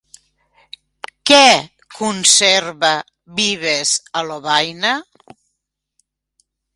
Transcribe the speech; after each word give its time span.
Què 1.31 1.41
conserva 1.97 2.91
Vives 3.41 3.91
a 4.23 4.23
Lovaina? 4.31 4.95